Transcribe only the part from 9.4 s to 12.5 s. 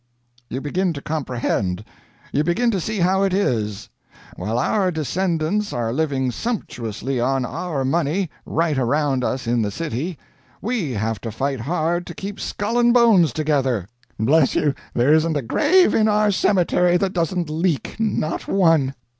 in the city, we have to fight hard to keep